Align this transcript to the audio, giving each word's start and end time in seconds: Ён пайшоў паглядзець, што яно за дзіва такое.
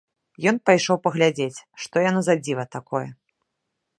Ён 0.51 0.55
пайшоў 0.69 0.97
паглядзець, 1.05 1.59
што 1.85 1.95
яно 2.09 2.19
за 2.27 2.35
дзіва 2.43 2.63
такое. 2.79 3.05